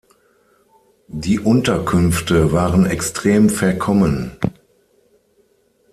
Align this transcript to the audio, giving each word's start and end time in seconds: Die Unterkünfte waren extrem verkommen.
Die 1.09 1.39
Unterkünfte 1.39 2.51
waren 2.51 2.87
extrem 2.87 3.51
verkommen. 3.51 4.31